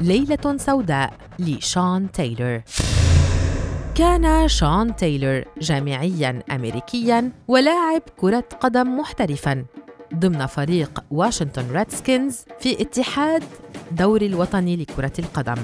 ليلة 0.00 0.56
سوداء 0.56 1.12
لشون 1.38 2.12
تايلور. 2.12 2.60
كان 3.94 4.48
شون 4.48 4.96
تايلور 4.96 5.44
جامعياً 5.60 6.42
أمريكياً 6.50 7.32
ولاعب 7.48 8.02
كرة 8.16 8.44
قدم 8.60 8.98
محترفاً. 8.98 9.64
ضمن 10.14 10.46
فريق 10.46 11.04
واشنطن 11.10 11.70
ريدسكنز 11.72 12.44
في 12.60 12.82
اتحاد 12.82 13.42
دوري 13.92 14.26
الوطني 14.26 14.76
لكرة 14.76 15.12
القدم. 15.18 15.62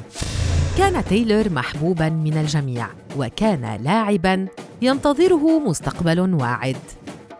كان 0.78 1.04
تايلور 1.04 1.52
محبوباً 1.52 2.08
من 2.08 2.38
الجميع 2.38 2.86
وكان 3.16 3.82
لاعباً 3.82 4.46
ينتظره 4.82 5.58
مستقبل 5.58 6.34
واعد. 6.34 6.76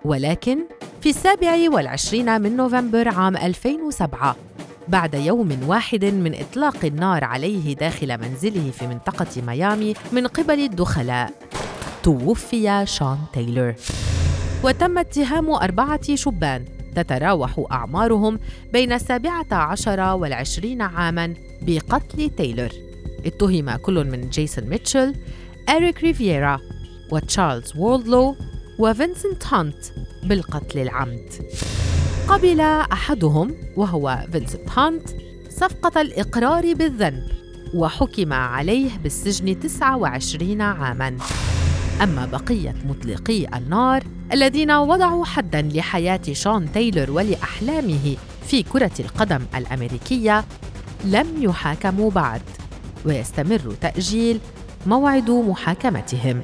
ولكن 0.05 0.59
في 1.01 1.09
السابع 1.11 1.57
والعشرين 1.69 2.41
من 2.41 2.57
نوفمبر 2.57 3.09
عام 3.09 3.37
2007 3.37 4.37
بعد 4.89 5.15
يوم 5.15 5.59
واحد 5.67 6.05
من 6.05 6.35
إطلاق 6.35 6.85
النار 6.85 7.25
عليه 7.25 7.75
داخل 7.75 8.19
منزله 8.21 8.71
في 8.71 8.87
منطقة 8.87 9.43
ميامي 9.43 9.95
من 10.13 10.27
قبل 10.27 10.61
الدخلاء. 10.61 11.33
توفي 12.03 12.87
شون 12.87 13.19
تايلور. 13.33 13.75
وتم 14.65 14.99
اتهام 14.99 15.51
أربعة 15.51 16.15
شبان 16.15 16.65
تتراوح 16.95 17.67
أعمارهم 17.71 18.39
بين 18.73 18.93
السابعة 18.93 19.47
عشر 19.53 20.01
والعشرين 20.01 20.83
عاماً 20.83 21.35
بقتل 21.63 22.31
تايلور. 22.31 22.71
اتهم 23.25 23.77
كل 23.77 24.05
من 24.05 24.31
جيسون 24.31 24.65
ميتشل 24.65 25.15
إريك 25.69 26.01
ريفيرا 26.01 26.61
وتشارلز 27.13 27.77
وولدلو 27.77 28.37
وفينسنت 28.79 29.47
هانت 29.47 29.85
بالقتل 30.25 30.79
العمد. 30.79 31.29
قبل 32.29 32.61
أحدهم 32.61 33.55
وهو 33.77 34.27
فينسنت 34.33 34.79
هانت 34.79 35.09
صفقة 35.51 36.01
الإقرار 36.01 36.75
بالذنب 36.75 37.23
وحكم 37.75 38.33
عليه 38.33 38.91
بالسجن 39.03 39.61
29 39.61 40.61
عاماً. 40.61 41.17
أما 42.03 42.27
بقية 42.27 42.75
مطلقي 42.85 43.59
النار 43.59 44.05
الذين 44.33 44.71
وضعوا 44.71 45.25
حداً 45.25 45.63
لحياة 45.63 46.21
شون 46.33 46.73
تايلور 46.73 47.11
ولأحلامه 47.11 48.17
في 48.47 48.63
كرة 48.63 48.93
القدم 49.01 49.41
الأمريكية 49.55 50.45
لم 51.05 51.27
يحاكموا 51.39 52.11
بعد 52.11 52.43
ويستمر 53.05 53.75
تأجيل 53.81 54.41
موعد 54.87 55.31
محاكمتهم. 55.31 56.43